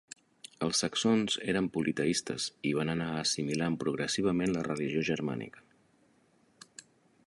[0.67, 5.67] Els saxons eren politeistes i van anar assimilant progressivament la religió germànica.